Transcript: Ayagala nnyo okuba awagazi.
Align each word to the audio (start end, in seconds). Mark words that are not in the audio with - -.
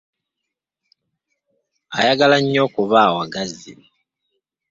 Ayagala 1.97 2.37
nnyo 2.41 2.59
okuba 2.67 2.97
awagazi. 3.07 3.73